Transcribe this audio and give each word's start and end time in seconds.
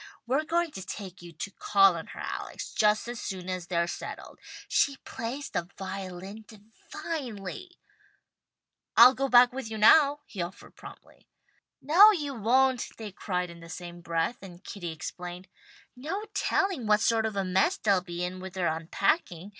We're 0.25 0.45
going 0.45 0.71
to 0.71 0.83
take 0.83 1.21
you 1.21 1.31
to 1.33 1.51
call 1.51 1.95
on 1.95 2.07
her, 2.07 2.19
Alex, 2.21 2.73
just 2.73 3.07
as 3.07 3.19
soon 3.19 3.47
as 3.49 3.67
they're 3.67 3.85
settled. 3.85 4.39
She 4.67 4.97
plays 5.05 5.51
the 5.51 5.69
violin 5.77 6.43
divinely." 6.47 7.77
"I'll 8.97 9.13
go 9.13 9.25
right 9.25 9.31
back 9.31 9.53
with 9.53 9.69
you 9.69 9.77
now," 9.77 10.21
he 10.25 10.41
offered 10.41 10.75
promptly. 10.75 11.27
"No 11.83 12.09
you 12.09 12.33
won't," 12.33 12.87
they 12.97 13.11
cried 13.11 13.51
in 13.51 13.59
the 13.59 13.69
same 13.69 14.01
breath, 14.01 14.39
and 14.41 14.63
Kitty 14.63 14.91
explained, 14.91 15.47
"No 15.95 16.25
telling 16.33 16.87
what 16.87 17.01
sort 17.01 17.27
of 17.27 17.35
a 17.35 17.45
mess 17.45 17.77
they'll 17.77 18.01
be 18.01 18.23
in 18.23 18.39
with 18.39 18.53
their 18.53 18.75
unpacking. 18.75 19.49